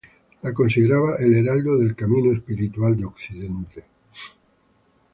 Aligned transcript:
Lo 0.41 0.51
consideraba 0.51 1.17
"el 1.17 1.35
Heraldo 1.37 1.77
del 1.77 1.95
camino 1.95 2.33
espiritual 2.33 2.97
de 2.97 3.05
Occidente". 3.05 3.85